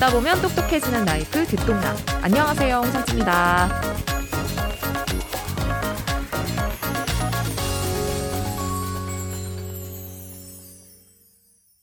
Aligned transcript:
듣다 0.00 0.10
보면 0.12 0.40
똑똑해지는 0.40 1.04
라이프 1.04 1.44
듣동남. 1.44 1.94
안녕하세요, 2.22 2.74
홍상치입니다. 2.74 3.68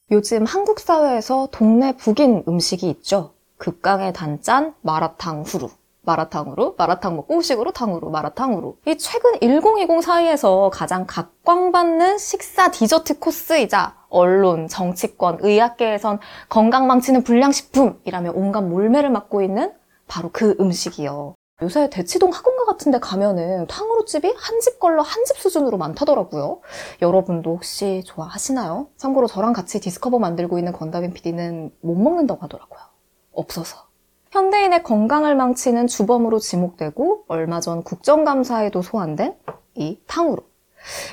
요즘 0.10 0.46
한국 0.46 0.80
사회에서 0.80 1.50
동네북인 1.52 2.44
음식이 2.48 2.90
있죠. 2.90 3.36
극강의 3.58 4.14
단짠 4.14 4.74
마라탕 4.82 5.44
후루. 5.44 5.70
마라탕으로, 6.08 6.76
마라탕 6.78 7.18
먹고 7.18 7.36
후식으로 7.36 7.72
탕후루, 7.72 8.10
마라탕후루. 8.10 8.78
이 8.88 8.98
최근 8.98 9.34
1020 9.42 10.02
사이에서 10.02 10.72
가장 10.74 11.06
각광받는 11.06 12.18
식사 12.18 12.72
디저트 12.72 13.20
코스이자 13.20 13.96
언론, 14.10 14.68
정치권, 14.70 15.40
의학계에선 15.42 16.20
건강 16.50 16.88
망치는 16.88 17.24
불량식품이라며 17.24 18.32
온갖 18.36 18.62
몰매를 18.62 19.10
맞고 19.10 19.42
있는 19.42 19.74
바로 20.08 20.30
그 20.32 20.56
음식이요. 20.62 21.36
요새 21.64 21.90
대치동 21.90 22.32
학원가 22.32 22.66
같은 22.66 22.92
데 22.92 23.00
가면은 23.00 23.66
탕후루집이 23.68 24.34
한 24.38 24.60
집 24.62 24.80
걸러 24.80 25.02
한 25.02 25.26
집 25.26 25.38
수준으로 25.40 25.78
많다더라고요. 25.78 26.62
여러분도 27.02 27.56
혹시 27.56 28.04
좋아하시나요? 28.06 28.88
참고로 28.96 29.28
저랑 29.28 29.52
같이 29.54 29.80
디스커버 29.82 30.20
만들고 30.20 30.58
있는 30.60 30.72
건다빈 30.72 31.12
PD는 31.14 31.72
못 31.82 31.96
먹는다고 31.96 32.42
하더라고요. 32.44 32.80
없어서. 33.34 33.87
현대인의 34.32 34.84
건강을 34.84 35.36
망치는 35.36 35.88
주범으로 35.88 36.40
지목되고 36.40 37.26
얼마 37.28 37.60
전 37.60 37.84
국정감사에도 37.84 38.82
소환된 38.82 39.36
이 39.76 40.00
탕후루. 40.08 40.42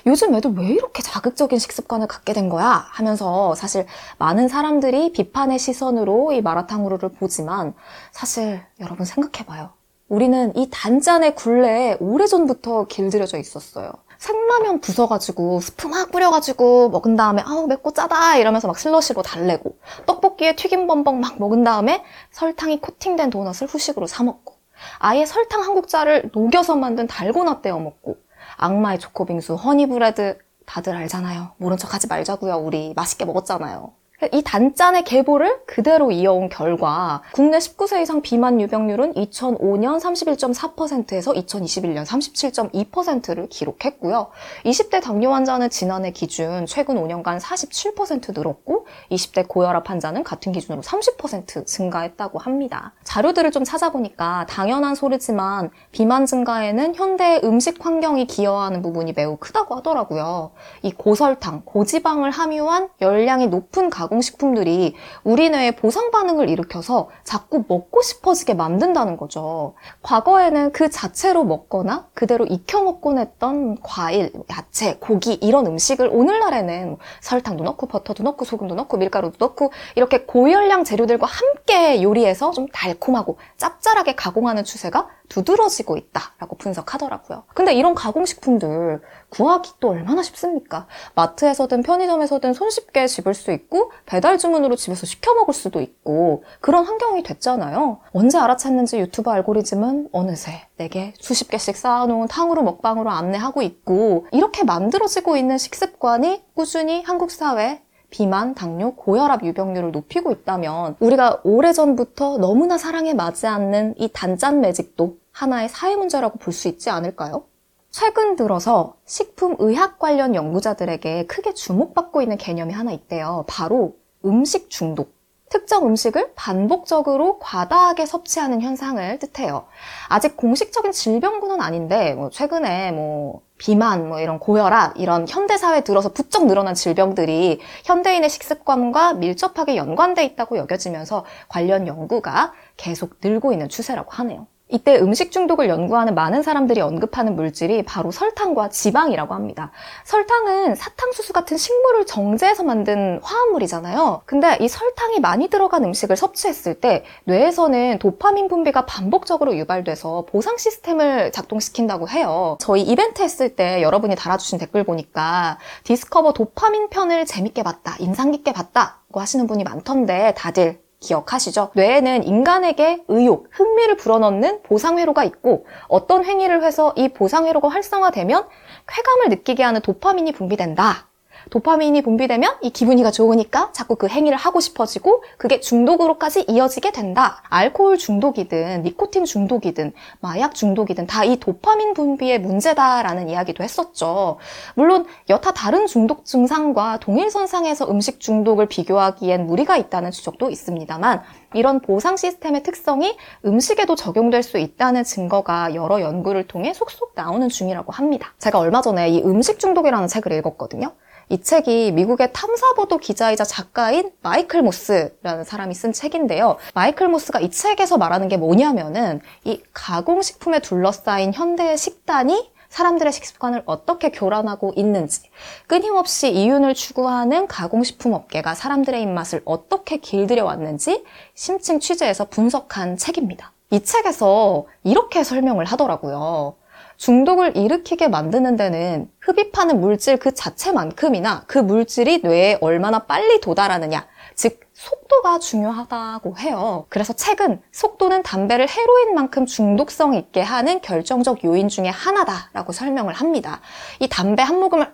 요즘 0.06 0.34
애들 0.34 0.52
왜 0.56 0.66
이렇게 0.68 1.02
자극적인 1.02 1.58
식습관을 1.58 2.06
갖게 2.06 2.32
된 2.32 2.48
거야? 2.48 2.86
하면서 2.90 3.54
사실 3.54 3.86
많은 4.18 4.48
사람들이 4.48 5.12
비판의 5.12 5.58
시선으로 5.58 6.32
이 6.32 6.42
마라탕후루를 6.42 7.10
보지만 7.10 7.74
사실 8.12 8.60
여러분 8.80 9.04
생각해봐요. 9.04 9.70
우리는 10.08 10.54
이 10.54 10.68
단짠의 10.70 11.34
굴레에 11.34 11.96
오래전부터 11.98 12.86
길들여져 12.86 13.38
있었어요. 13.38 13.90
생라면 14.24 14.80
부숴가지고 14.80 15.60
스프 15.60 15.86
막 15.86 16.10
뿌려가지고 16.10 16.88
먹은 16.88 17.14
다음에 17.14 17.42
아우 17.44 17.66
맵고 17.66 17.92
짜다 17.92 18.38
이러면서 18.38 18.66
막 18.66 18.78
슬러시로 18.78 19.20
달래고 19.20 19.76
떡볶이에 20.06 20.56
튀김 20.56 20.86
범벅 20.86 21.16
막 21.16 21.38
먹은 21.38 21.62
다음에 21.62 22.02
설탕이 22.30 22.80
코팅된 22.80 23.28
도넛을 23.28 23.66
후식으로 23.68 24.06
사 24.06 24.24
먹고 24.24 24.54
아예 24.98 25.26
설탕 25.26 25.62
한 25.62 25.74
국자를 25.74 26.30
녹여서 26.32 26.74
만든 26.74 27.06
달고나 27.06 27.60
떼어 27.60 27.78
먹고 27.78 28.16
악마의 28.56 28.98
초코빙수 28.98 29.56
허니브레드 29.56 30.38
다들 30.64 30.96
알잖아요. 30.96 31.52
모른 31.58 31.76
척 31.76 31.92
하지 31.92 32.06
말자고요. 32.06 32.56
우리 32.56 32.94
맛있게 32.94 33.26
먹었잖아요. 33.26 33.92
이 34.32 34.42
단짠의 34.42 35.04
계보를 35.04 35.62
그대로 35.66 36.12
이어온 36.12 36.48
결과 36.48 37.22
국내 37.32 37.58
19세 37.58 38.00
이상 38.00 38.22
비만 38.22 38.60
유병률은 38.60 39.14
2005년 39.14 40.00
31.4%에서 40.00 41.32
2021년 41.32 42.06
37.2%를 42.06 43.48
기록했고요. 43.48 44.28
20대 44.64 45.02
당뇨 45.02 45.32
환자는 45.32 45.68
지난해 45.68 46.12
기준 46.12 46.64
최근 46.66 46.94
5년간 46.94 47.40
47% 47.40 48.36
늘었고 48.36 48.86
20대 49.10 49.48
고혈압 49.48 49.90
환자는 49.90 50.22
같은 50.22 50.52
기준으로 50.52 50.82
30% 50.82 51.66
증가했다고 51.66 52.38
합니다. 52.38 52.94
자료들을 53.02 53.50
좀 53.50 53.64
찾아보니까 53.64 54.46
당연한 54.48 54.94
소리지만 54.94 55.70
비만 55.90 56.24
증가에는 56.24 56.94
현대의 56.94 57.40
음식 57.42 57.84
환경이 57.84 58.26
기여하는 58.28 58.80
부분이 58.80 59.12
매우 59.14 59.36
크다고 59.36 59.74
하더라고요. 59.74 60.52
이 60.82 60.92
고설탕, 60.92 61.62
고지방을 61.64 62.30
함유한 62.30 62.88
열량이 63.00 63.48
높은 63.48 63.90
가공 63.90 64.03
가공식품들이 64.04 64.94
우리 65.22 65.50
뇌에 65.50 65.72
보상 65.72 66.10
반응을 66.10 66.48
일으켜서 66.48 67.08
자꾸 67.24 67.64
먹고 67.66 68.02
싶어지게 68.02 68.54
만든다는 68.54 69.16
거죠. 69.16 69.74
과거에는 70.02 70.72
그 70.72 70.90
자체로 70.90 71.44
먹거나 71.44 72.08
그대로 72.14 72.44
익혀 72.44 72.82
먹곤 72.82 73.18
했던 73.18 73.80
과일, 73.82 74.32
야채, 74.50 74.96
고기 75.00 75.34
이런 75.34 75.66
음식을 75.66 76.08
오늘날에는 76.12 76.98
설탕도 77.20 77.64
넣고 77.64 77.86
버터도 77.86 78.22
넣고 78.22 78.44
소금도 78.44 78.74
넣고 78.74 78.96
밀가루도 78.98 79.36
넣고 79.38 79.72
이렇게 79.94 80.24
고열량 80.24 80.84
재료들과 80.84 81.26
함께 81.26 82.02
요리해서 82.02 82.50
좀 82.50 82.66
달콤하고 82.68 83.38
짭짤하게 83.56 84.14
가공하는 84.14 84.64
추세가 84.64 85.08
두드러지고 85.28 85.96
있다라고 85.96 86.56
분석하더라고요. 86.56 87.44
근데 87.54 87.74
이런 87.74 87.94
가공식품들 87.94 89.00
구하기 89.30 89.72
또 89.80 89.90
얼마나 89.90 90.22
쉽습니까? 90.22 90.86
마트에서든 91.14 91.82
편의점에서든 91.82 92.52
손쉽게 92.52 93.06
집을 93.06 93.34
수 93.34 93.50
있고 93.52 93.90
배달 94.06 94.38
주문으로 94.38 94.76
집에서 94.76 95.06
시켜 95.06 95.34
먹을 95.34 95.54
수도 95.54 95.80
있고 95.80 96.44
그런 96.60 96.84
환경이 96.84 97.22
됐잖아요. 97.22 98.00
언제 98.12 98.38
알아챘는지 98.38 98.98
유튜브 98.98 99.30
알고리즘은 99.30 100.10
어느새 100.12 100.66
내게 100.76 101.14
수십 101.18 101.48
개씩 101.48 101.76
쌓아놓은 101.76 102.28
탕후루 102.28 102.62
먹방으로 102.62 103.10
안내하고 103.10 103.62
있고 103.62 104.26
이렇게 104.32 104.64
만들어지고 104.64 105.36
있는 105.36 105.58
식습관이 105.58 106.44
꾸준히 106.54 107.02
한국 107.02 107.30
사회 107.30 107.80
비만, 108.18 108.54
당뇨, 108.54 108.92
고혈압 108.94 109.42
유병률을 109.42 109.90
높이고 109.90 110.30
있다면 110.30 110.94
우리가 111.00 111.40
오래전부터 111.42 112.38
너무나 112.38 112.78
사랑에 112.78 113.12
맞지 113.12 113.48
않는 113.48 113.96
이 113.98 114.08
단짠 114.12 114.60
매직도 114.60 115.16
하나의 115.32 115.68
사회 115.68 115.96
문제라고 115.96 116.38
볼 116.38 116.52
수 116.52 116.68
있지 116.68 116.90
않을까요? 116.90 117.42
최근 117.90 118.36
들어서 118.36 118.94
식품의학 119.04 119.98
관련 119.98 120.36
연구자들에게 120.36 121.26
크게 121.26 121.54
주목받고 121.54 122.22
있는 122.22 122.36
개념이 122.36 122.72
하나 122.72 122.92
있대요. 122.92 123.44
바로 123.48 123.96
음식 124.24 124.70
중독. 124.70 125.12
특정 125.50 125.86
음식을 125.86 126.32
반복적으로 126.34 127.38
과다하게 127.38 128.06
섭취하는 128.06 128.60
현상을 128.60 129.18
뜻해요. 129.18 129.66
아직 130.08 130.36
공식적인 130.36 130.92
질병군은 130.92 131.60
아닌데 131.60 132.14
뭐 132.14 132.30
최근에 132.30 132.92
뭐 132.92 133.42
비만, 133.56 134.08
뭐 134.08 134.20
이런 134.20 134.38
고혈압, 134.40 134.96
이런 134.96 135.28
현대사회에 135.28 135.82
들어서 135.82 136.12
부쩍 136.12 136.46
늘어난 136.46 136.74
질병들이 136.74 137.60
현대인의 137.84 138.28
식습관과 138.28 139.14
밀접하게 139.14 139.76
연관돼 139.76 140.24
있다고 140.24 140.58
여겨지면서 140.58 141.24
관련 141.48 141.86
연구가 141.86 142.52
계속 142.76 143.16
늘고 143.22 143.52
있는 143.52 143.68
추세라고 143.68 144.10
하네요. 144.10 144.46
이때 144.68 144.98
음식 144.98 145.30
중독을 145.30 145.68
연구하는 145.68 146.14
많은 146.14 146.42
사람들이 146.42 146.80
언급하는 146.80 147.36
물질이 147.36 147.84
바로 147.84 148.10
설탕과 148.10 148.70
지방이라고 148.70 149.34
합니다. 149.34 149.70
설탕은 150.04 150.74
사탕수수 150.74 151.34
같은 151.34 151.58
식물을 151.58 152.06
정제해서 152.06 152.62
만든 152.62 153.20
화합물이잖아요. 153.22 154.22
근데 154.24 154.56
이 154.60 154.68
설탕이 154.68 155.20
많이 155.20 155.48
들어간 155.48 155.84
음식을 155.84 156.16
섭취했을 156.16 156.80
때 156.80 157.04
뇌에서는 157.24 157.98
도파민 157.98 158.48
분비가 158.48 158.86
반복적으로 158.86 159.54
유발돼서 159.56 160.24
보상 160.28 160.56
시스템을 160.56 161.30
작동시킨다고 161.32 162.08
해요. 162.08 162.56
저희 162.58 162.82
이벤트 162.82 163.22
했을 163.22 163.54
때 163.54 163.82
여러분이 163.82 164.16
달아주신 164.16 164.58
댓글 164.58 164.82
보니까 164.82 165.58
디스커버 165.84 166.32
도파민 166.32 166.88
편을 166.88 167.26
재밌게 167.26 167.62
봤다, 167.62 167.96
인상 167.98 168.30
깊게 168.32 168.52
봤다고 168.52 169.20
하시는 169.20 169.46
분이 169.46 169.62
많던데 169.62 170.34
다들 170.34 170.83
기억하시죠? 171.04 171.70
뇌에는 171.74 172.24
인간에게 172.24 173.04
의욕, 173.08 173.48
흥미를 173.50 173.96
불어넣는 173.96 174.62
보상회로가 174.62 175.24
있고 175.24 175.66
어떤 175.88 176.24
행위를 176.24 176.64
해서 176.64 176.92
이 176.96 177.08
보상회로가 177.08 177.68
활성화되면 177.68 178.48
쾌감을 178.88 179.28
느끼게 179.28 179.62
하는 179.62 179.80
도파민이 179.80 180.32
분비된다. 180.32 181.08
도파민이 181.50 182.02
분비되면 182.02 182.58
이 182.62 182.70
기분이가 182.70 183.10
좋으니까 183.10 183.70
자꾸 183.72 183.96
그 183.96 184.06
행위를 184.08 184.38
하고 184.38 184.60
싶어지고 184.60 185.24
그게 185.36 185.60
중독으로까지 185.60 186.46
이어지게 186.48 186.92
된다. 186.92 187.42
알코올 187.48 187.98
중독이든 187.98 188.82
니코틴 188.82 189.24
중독이든 189.24 189.92
마약 190.20 190.54
중독이든 190.54 191.06
다 191.08 191.24
이 191.24 191.38
도파민 191.40 191.94
분비의 191.94 192.40
문제다라는 192.40 193.28
이야기도 193.30 193.64
했었죠. 193.64 194.36
물론 194.74 195.06
여타 195.30 195.52
다른 195.52 195.86
중독 195.86 196.26
증상과 196.26 196.98
동일선상에서 197.00 197.88
음식 197.90 198.20
중독을 198.20 198.66
비교하기엔 198.66 199.46
무리가 199.46 199.76
있다는 199.76 200.10
지적도 200.10 200.50
있습니다만 200.50 201.22
이런 201.54 201.80
보상 201.80 202.16
시스템의 202.16 202.62
특성이 202.62 203.16
음식에도 203.44 203.94
적용될 203.94 204.42
수 204.42 204.58
있다는 204.58 205.04
증거가 205.04 205.74
여러 205.74 206.00
연구를 206.00 206.46
통해 206.46 206.74
속속 206.74 207.12
나오는 207.14 207.48
중이라고 207.48 207.92
합니다. 207.92 208.34
제가 208.38 208.58
얼마 208.58 208.82
전에 208.82 209.08
이 209.08 209.22
음식 209.22 209.58
중독이라는 209.58 210.08
책을 210.08 210.32
읽었거든요. 210.32 210.92
이 211.28 211.40
책이 211.40 211.92
미국의 211.92 212.32
탐사보도 212.32 212.98
기자이자 212.98 213.44
작가인 213.44 214.12
마이클 214.22 214.62
모스라는 214.62 215.44
사람이 215.44 215.74
쓴 215.74 215.92
책인데요. 215.92 216.56
마이클 216.74 217.08
모스가 217.08 217.40
이 217.40 217.50
책에서 217.50 217.96
말하는 217.96 218.28
게 218.28 218.36
뭐냐면은 218.36 219.20
이 219.44 219.62
가공식품에 219.72 220.60
둘러싸인 220.60 221.32
현대의 221.32 221.78
식단이 221.78 222.52
사람들의 222.68 223.12
식습관을 223.12 223.62
어떻게 223.66 224.10
교란하고 224.10 224.72
있는지, 224.74 225.30
끊임없이 225.68 226.32
이윤을 226.32 226.74
추구하는 226.74 227.46
가공식품 227.46 228.12
업계가 228.14 228.56
사람들의 228.56 229.00
입맛을 229.00 229.42
어떻게 229.44 229.98
길들여 229.98 230.44
왔는지 230.44 231.04
심층 231.34 231.78
취재해서 231.78 232.24
분석한 232.24 232.96
책입니다. 232.96 233.52
이 233.70 233.80
책에서 233.80 234.66
이렇게 234.82 235.22
설명을 235.22 235.64
하더라고요. 235.66 236.56
중독을 237.04 237.54
일으키게 237.54 238.08
만드는 238.08 238.56
데는 238.56 239.10
흡입하는 239.20 239.78
물질 239.78 240.16
그 240.16 240.32
자체만큼이나 240.32 241.44
그 241.46 241.58
물질이 241.58 242.20
뇌에 242.22 242.56
얼마나 242.62 243.00
빨리 243.00 243.42
도달하느냐, 243.42 244.06
즉 244.34 244.58
속도가 244.72 245.38
중요하다고 245.38 246.38
해요. 246.38 246.86
그래서 246.88 247.12
책은 247.12 247.60
속도는 247.72 248.22
담배를 248.22 248.66
헤로인만큼 248.70 249.44
중독성 249.44 250.14
있게 250.14 250.40
하는 250.40 250.80
결정적 250.80 251.44
요인 251.44 251.68
중에 251.68 251.90
하나다라고 251.90 252.72
설명을 252.72 253.12
합니다. 253.12 253.60
이 254.00 254.08
담배 254.08 254.42
한 254.42 254.58
모금을 254.58 254.90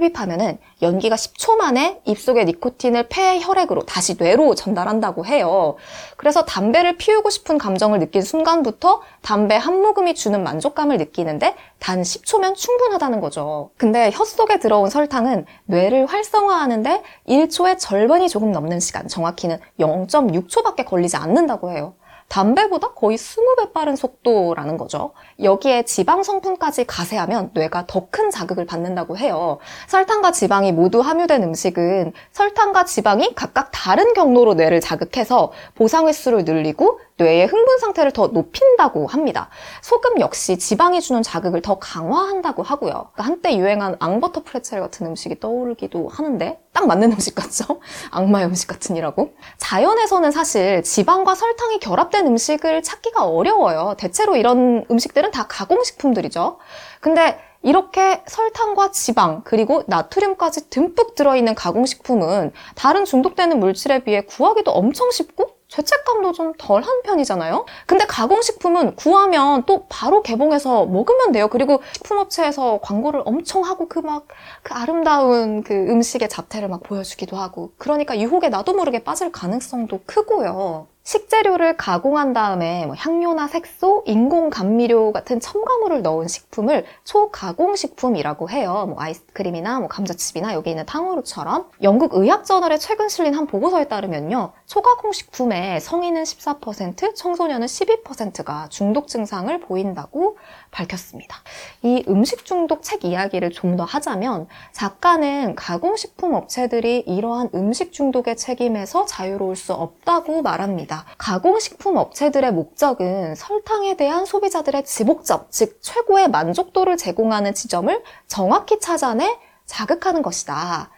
흡입하면은 0.00 0.58
연기가 0.82 1.16
10초 1.16 1.56
만에 1.56 2.00
입속의 2.04 2.46
니코틴을 2.46 3.08
폐 3.08 3.38
혈액으로 3.40 3.82
다시 3.84 4.16
뇌로 4.18 4.54
전달한다고 4.54 5.26
해요. 5.26 5.76
그래서 6.16 6.44
담배를 6.44 6.96
피우고 6.96 7.30
싶은 7.30 7.58
감정을 7.58 7.98
느낀 7.98 8.22
순간부터 8.22 9.02
담배 9.20 9.56
한 9.56 9.80
모금이 9.80 10.14
주는 10.14 10.42
만족감을 10.42 10.96
느끼는데 10.96 11.54
단 11.78 12.02
10초면 12.02 12.56
충분하다는 12.56 13.20
거죠. 13.20 13.70
근데 13.76 14.10
혀 14.12 14.24
속에 14.24 14.58
들어온 14.58 14.90
설탕은 14.90 15.46
뇌를 15.66 16.06
활성화하는데 16.06 17.02
1초의 17.28 17.78
절반이 17.78 18.28
조금 18.28 18.52
넘는 18.52 18.80
시간, 18.80 19.06
정확히는 19.08 19.58
0.6초밖에 19.78 20.84
걸리지 20.84 21.16
않는다고 21.16 21.70
해요. 21.72 21.94
담배보다 22.30 22.92
거의 22.94 23.18
20배 23.18 23.72
빠른 23.72 23.96
속도라는 23.96 24.78
거죠. 24.78 25.12
여기에 25.42 25.82
지방 25.82 26.22
성분까지 26.22 26.86
가세하면 26.86 27.50
뇌가 27.54 27.86
더 27.86 28.00
큰 28.10 28.30
자극을 28.30 28.66
받는다고 28.66 29.18
해요. 29.18 29.58
설탕과 29.88 30.32
지방이 30.32 30.72
모두 30.72 31.00
함유된 31.00 31.42
음식은 31.42 32.12
설탕과 32.32 32.84
지방이 32.84 33.34
각각 33.34 33.70
다른 33.72 34.14
경로로 34.14 34.54
뇌를 34.54 34.80
자극해서 34.80 35.52
보상 35.74 36.08
횟수를 36.08 36.44
늘리고 36.44 37.00
뇌의 37.20 37.46
흥분 37.46 37.78
상태를 37.78 38.12
더 38.12 38.28
높인다고 38.28 39.06
합니다. 39.06 39.50
소금 39.82 40.20
역시 40.20 40.58
지방이 40.58 41.02
주는 41.02 41.22
자극을 41.22 41.60
더 41.60 41.78
강화한다고 41.78 42.62
하고요. 42.62 42.92
그러니까 43.12 43.22
한때 43.24 43.56
유행한 43.58 43.96
앙버터 44.00 44.42
프레첼 44.42 44.80
같은 44.80 45.06
음식이 45.06 45.38
떠오르기도 45.38 46.08
하는데 46.08 46.58
딱 46.72 46.86
맞는 46.86 47.12
음식 47.20 47.34
같죠? 47.34 47.80
악마의 48.10 48.46
음식 48.46 48.68
같으니라고. 48.68 49.34
자연에서는 49.58 50.30
사실 50.30 50.82
지방과 50.82 51.34
설탕이 51.34 51.80
결합된 51.80 52.26
음식을 52.26 52.82
찾기가 52.82 53.26
어려워요. 53.26 53.94
대체로 53.98 54.36
이런 54.36 54.86
음식들은 54.90 55.30
다 55.30 55.46
가공식품들이죠. 55.46 56.58
근데 57.00 57.38
이렇게 57.62 58.22
설탕과 58.26 58.90
지방 58.92 59.42
그리고 59.44 59.82
나트륨까지 59.86 60.70
듬뿍 60.70 61.14
들어있는 61.14 61.54
가공식품은 61.54 62.52
다른 62.74 63.04
중독되는 63.04 63.60
물질에 63.60 64.02
비해 64.04 64.22
구하기도 64.22 64.70
엄청 64.70 65.10
쉽고 65.10 65.59
죄책감도 65.70 66.32
좀 66.32 66.52
덜한 66.58 67.02
편이잖아요. 67.02 67.64
근데 67.86 68.04
가공식품은 68.04 68.96
구하면 68.96 69.64
또 69.66 69.86
바로 69.88 70.22
개봉해서 70.22 70.86
먹으면 70.86 71.32
돼요. 71.32 71.48
그리고 71.48 71.80
식품업체에서 71.94 72.80
광고를 72.82 73.22
엄청 73.24 73.64
하고 73.64 73.88
그 73.88 74.00
막그 74.00 74.74
아름다운 74.74 75.62
그 75.62 75.74
음식의 75.74 76.28
자태를 76.28 76.68
막 76.68 76.82
보여주기도 76.82 77.36
하고 77.36 77.72
그러니까 77.78 78.18
유혹에 78.18 78.48
나도 78.48 78.74
모르게 78.74 79.04
빠질 79.04 79.30
가능성도 79.32 80.00
크고요. 80.06 80.88
식재료를 81.02 81.76
가공한 81.76 82.32
다음에 82.32 82.84
뭐 82.86 82.94
향료나 82.94 83.48
색소, 83.48 84.04
인공 84.06 84.50
감미료 84.50 85.12
같은 85.12 85.40
첨가물을 85.40 86.02
넣은 86.02 86.28
식품을 86.28 86.84
초가공식품이라고 87.04 88.50
해요. 88.50 88.86
뭐 88.88 89.00
아이스크림이나 89.00 89.80
뭐 89.80 89.88
감자칩이나 89.88 90.54
여기 90.54 90.70
있는 90.70 90.84
탕후루처럼 90.86 91.70
영국 91.82 92.14
의학저널에 92.14 92.78
최근 92.78 93.08
실린 93.08 93.34
한 93.34 93.46
보고서에 93.46 93.88
따르면요. 93.88 94.52
초가공식품의 94.66 95.80
성인은 95.80 96.22
14%, 96.22 97.14
청소년은 97.14 97.66
12%가 97.66 98.68
중독 98.68 99.08
증상을 99.08 99.58
보인다고 99.60 100.36
밝혔습니다. 100.70 101.38
이 101.82 102.04
음식 102.08 102.44
중독 102.44 102.82
책 102.82 103.04
이야기를 103.04 103.50
좀 103.50 103.70
더 103.76 103.84
하자면 103.84 104.48
작가는 104.72 105.54
가공식품 105.54 106.34
업체들이 106.34 107.04
이러한 107.06 107.50
음식 107.54 107.92
중독의 107.92 108.36
책임에서 108.36 109.06
자유로울 109.06 109.54
수 109.56 109.72
없다고 109.72 110.42
말합니다. 110.42 111.04
가공식품 111.18 111.96
업체들의 111.96 112.52
목적은 112.52 113.36
설탕에 113.36 113.96
대한 113.96 114.26
소비자들의 114.26 114.84
지목점, 114.84 115.46
즉 115.50 115.78
최고의 115.82 116.28
만족도를 116.30 116.96
제공하는 116.96 117.54
지점을 117.54 118.02
정확히 118.26 118.80
찾아내 118.80 119.38
자극하는 119.66 120.22
것이다. 120.22 120.90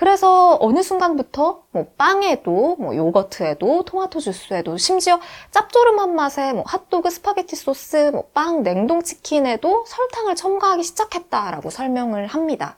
그래서 0.00 0.56
어느 0.62 0.82
순간부터 0.82 1.64
뭐 1.72 1.88
빵에도 1.98 2.76
뭐 2.78 2.96
요거트에도 2.96 3.84
토마토 3.84 4.18
주스에도 4.18 4.78
심지어 4.78 5.20
짭조름한 5.50 6.14
맛의 6.14 6.54
뭐 6.54 6.64
핫도그 6.66 7.10
스파게티 7.10 7.54
소스, 7.54 8.10
뭐 8.10 8.24
빵, 8.32 8.62
냉동 8.62 9.02
치킨에도 9.02 9.84
설탕을 9.86 10.36
첨가하기 10.36 10.84
시작했다라고 10.84 11.68
설명을 11.68 12.28
합니다. 12.28 12.76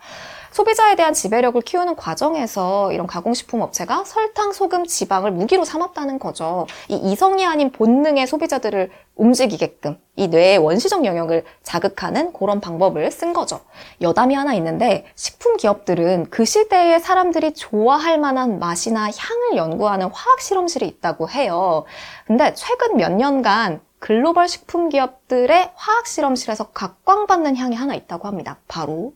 소비자에 0.53 0.97
대한 0.97 1.15
지배력을 1.15 1.61
키우는 1.63 1.97
과정에서 1.97 2.93
이런 2.93 3.07
가공식품 3.07 3.63
업체가 3.63 4.05
설탕, 4.05 4.53
소금, 4.53 4.87
지방을 4.87 5.33
무기로 5.33 5.65
삼았다는 5.65 6.19
거죠. 6.19 6.67
이 6.89 6.95
이성이 6.95 7.47
아닌 7.47 7.73
본능의 7.73 8.27
소비자들을 8.27 8.91
움직이게끔 9.17 9.99
이 10.17 10.29
뇌의 10.29 10.59
원시적 10.59 11.05
영역을 11.05 11.45
자극하는 11.63 12.33
그런 12.33 12.61
방법을 12.61 13.11
쓴 13.11 13.33
거죠. 13.33 13.61
여담이 14.01 14.35
하나 14.35 14.55
있는데 14.55 15.07
식품 15.15 15.57
기업들은 15.57 16.29
그 16.31 16.45
시대에 16.45 16.99
사람들이 16.99 17.55
좋아할 17.55 18.19
만한 18.19 18.59
맛이나 18.59 19.05
향을 19.05 19.57
연구하는 19.57 20.11
화학 20.13 20.41
실험실이 20.41 20.87
있다고 20.87 21.31
해요. 21.31 21.85
근데 22.27 22.53
최근 22.55 22.97
몇 22.97 23.13
년간 23.13 23.81
글로벌 23.99 24.49
식품 24.49 24.89
기업들의 24.89 25.71
화학 25.75 26.07
실험실에서 26.07 26.71
각광받는 26.73 27.57
향이 27.57 27.77
하나 27.77 27.95
있다고 27.95 28.29
합니다. 28.29 28.59
바로 28.67 29.13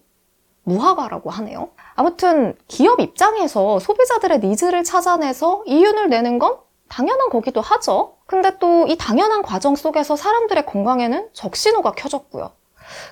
무화과라고 0.66 1.30
하네요. 1.30 1.70
아무튼 1.94 2.56
기업 2.68 3.00
입장에서 3.00 3.78
소비자들의 3.78 4.40
니즈를 4.40 4.82
찾아내서 4.84 5.62
이윤을 5.66 6.08
내는 6.10 6.38
건 6.38 6.58
당연한 6.88 7.30
거기도 7.30 7.60
하죠. 7.60 8.14
근데 8.26 8.58
또 8.58 8.86
이 8.88 8.96
당연한 8.98 9.42
과정 9.42 9.76
속에서 9.76 10.16
사람들의 10.16 10.66
건강에는 10.66 11.30
적신호가 11.32 11.92
켜졌고요. 11.92 12.50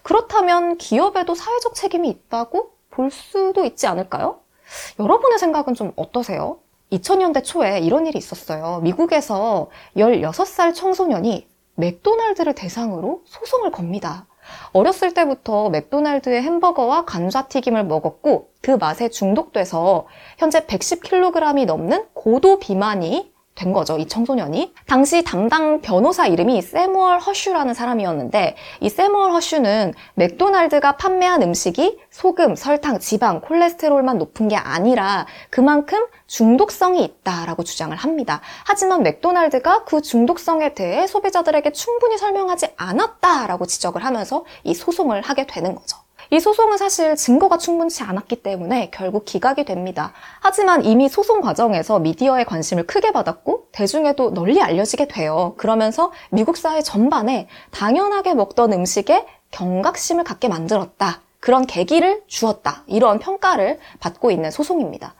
그렇다면 0.02 0.76
기업에도 0.78 1.34
사회적 1.34 1.74
책임이 1.74 2.08
있다고 2.08 2.70
볼 2.90 3.10
수도 3.10 3.64
있지 3.64 3.86
않을까요? 3.86 4.40
여러분의 4.98 5.38
생각은 5.38 5.74
좀 5.74 5.92
어떠세요? 5.96 6.58
2000년대 6.92 7.42
초에 7.44 7.78
이런 7.80 8.06
일이 8.06 8.18
있었어요. 8.18 8.80
미국에서 8.82 9.68
16살 9.96 10.74
청소년이 10.74 11.48
맥도날드를 11.76 12.54
대상으로 12.54 13.22
소송을 13.24 13.70
겁니다. 13.72 14.26
어렸을 14.72 15.14
때부터 15.14 15.70
맥도날드의 15.70 16.42
햄버거와 16.42 17.04
감자튀김을 17.04 17.84
먹었고 17.84 18.50
그 18.62 18.72
맛에 18.72 19.08
중독돼서 19.08 20.06
현재 20.38 20.60
110kg이 20.60 21.66
넘는 21.66 22.06
고도 22.14 22.58
비만이 22.58 23.33
된 23.54 23.72
거죠, 23.72 23.98
이 23.98 24.06
청소년이. 24.06 24.74
당시 24.86 25.22
담당 25.22 25.80
변호사 25.80 26.26
이름이 26.26 26.60
새뮤얼 26.62 27.20
허시라는 27.20 27.72
사람이었는데, 27.72 28.56
이 28.80 28.88
새뮤얼 28.88 29.30
허시는 29.32 29.94
맥도날드가 30.14 30.96
판매한 30.96 31.42
음식이 31.42 31.98
소금, 32.10 32.56
설탕, 32.56 32.98
지방, 32.98 33.40
콜레스테롤만 33.40 34.18
높은 34.18 34.48
게 34.48 34.56
아니라 34.56 35.26
그만큼 35.50 36.04
중독성이 36.26 37.04
있다라고 37.04 37.62
주장을 37.62 37.94
합니다. 37.96 38.40
하지만 38.64 39.02
맥도날드가 39.02 39.84
그 39.84 40.02
중독성에 40.02 40.74
대해 40.74 41.06
소비자들에게 41.06 41.70
충분히 41.72 42.18
설명하지 42.18 42.74
않았다라고 42.76 43.66
지적을 43.66 44.04
하면서 44.04 44.44
이 44.64 44.74
소송을 44.74 45.22
하게 45.22 45.46
되는 45.46 45.74
거죠. 45.74 46.03
이 46.30 46.40
소송은 46.40 46.78
사실 46.78 47.16
증거가 47.16 47.58
충분치 47.58 48.02
않았기 48.02 48.36
때문에 48.36 48.90
결국 48.90 49.24
기각이 49.24 49.64
됩니다. 49.64 50.12
하지만 50.40 50.84
이미 50.84 51.08
소송 51.08 51.40
과정에서 51.40 51.98
미디어의 51.98 52.44
관심을 52.44 52.86
크게 52.86 53.12
받았고 53.12 53.68
대중에도 53.72 54.32
널리 54.32 54.60
알려지게 54.60 55.08
돼요. 55.08 55.54
그러면서 55.56 56.12
미국 56.30 56.56
사회 56.56 56.82
전반에 56.82 57.48
당연하게 57.70 58.34
먹던 58.34 58.72
음식에 58.72 59.26
경각심을 59.50 60.24
갖게 60.24 60.48
만들었다. 60.48 61.20
그런 61.40 61.66
계기를 61.66 62.22
주었다. 62.26 62.84
이런 62.86 63.18
평가를 63.18 63.78
받고 64.00 64.30
있는 64.30 64.50
소송입니다. 64.50 65.14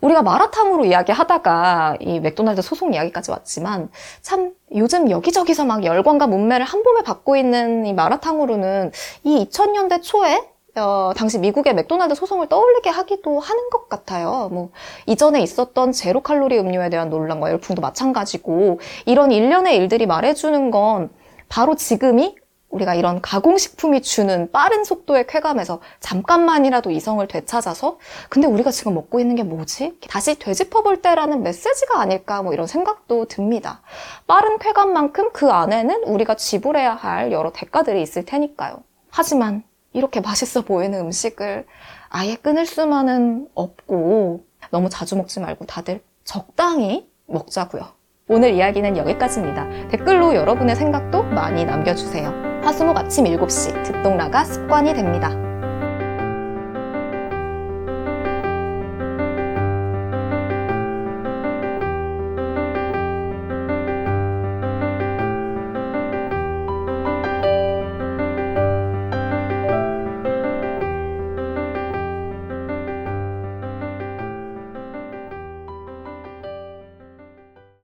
우리가 0.00 0.22
마라탕으로 0.22 0.84
이야기하다가 0.84 1.96
이 2.00 2.20
맥도날드 2.20 2.62
소송 2.62 2.94
이야기까지 2.94 3.30
왔지만 3.30 3.90
참 4.22 4.52
요즘 4.74 5.10
여기저기서 5.10 5.64
막 5.64 5.84
열광과 5.84 6.26
문매를 6.26 6.64
한 6.64 6.82
몸에 6.82 7.02
받고 7.02 7.36
있는 7.36 7.86
이 7.86 7.92
마라탕으로는 7.92 8.92
이 9.24 9.46
2000년대 9.46 10.02
초에 10.02 10.50
어, 10.76 11.12
당시 11.16 11.38
미국의 11.38 11.74
맥도날드 11.74 12.14
소송을 12.14 12.48
떠올리게 12.48 12.90
하기도 12.90 13.40
하는 13.40 13.70
것 13.70 13.88
같아요. 13.88 14.48
뭐, 14.52 14.70
이전에 15.06 15.40
있었던 15.42 15.90
제로 15.90 16.20
칼로리 16.20 16.58
음료에 16.60 16.90
대한 16.90 17.10
논란과 17.10 17.50
열풍도 17.50 17.82
마찬가지고, 17.82 18.78
이런 19.04 19.32
일련의 19.32 19.76
일들이 19.76 20.06
말해주는 20.06 20.70
건 20.70 21.10
바로 21.48 21.74
지금이 21.74 22.36
우리가 22.70 22.94
이런 22.94 23.20
가공식품이 23.20 24.02
주는 24.02 24.50
빠른 24.50 24.84
속도의 24.84 25.26
쾌감에서 25.26 25.80
잠깐만이라도 25.98 26.90
이성을 26.90 27.26
되찾아서 27.26 27.98
근데 28.28 28.46
우리가 28.46 28.70
지금 28.70 28.94
먹고 28.94 29.20
있는 29.20 29.34
게 29.34 29.42
뭐지? 29.42 29.98
다시 30.08 30.38
되짚어 30.38 30.82
볼 30.82 31.02
때라는 31.02 31.42
메시지가 31.42 32.00
아닐까 32.00 32.42
뭐 32.42 32.52
이런 32.52 32.66
생각도 32.66 33.26
듭니다. 33.26 33.82
빠른 34.26 34.58
쾌감만큼 34.58 35.32
그 35.32 35.50
안에는 35.50 36.04
우리가 36.04 36.36
지불해야 36.36 36.94
할 36.94 37.32
여러 37.32 37.50
대가들이 37.52 38.00
있을 38.02 38.24
테니까요. 38.24 38.82
하지만 39.10 39.64
이렇게 39.92 40.20
맛있어 40.20 40.62
보이는 40.62 40.98
음식을 41.00 41.66
아예 42.08 42.36
끊을 42.36 42.66
수만은 42.66 43.48
없고 43.54 44.44
너무 44.70 44.88
자주 44.88 45.16
먹지 45.16 45.40
말고 45.40 45.66
다들 45.66 46.02
적당히 46.24 47.08
먹자고요. 47.26 47.82
오늘 48.28 48.54
이야기는 48.54 48.96
여기까지입니다. 48.96 49.88
댓글로 49.88 50.36
여러분의 50.36 50.76
생각도 50.76 51.24
많이 51.24 51.64
남겨주세요. 51.64 52.49
화수목 52.62 52.96
아침 52.96 53.24
7시 53.24 53.82
듣동라가 53.84 54.44
습관이 54.44 54.92
됩니다. 54.94 55.49